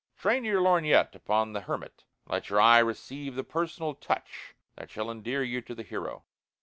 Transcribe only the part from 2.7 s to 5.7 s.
receive the personal touch that shall endear you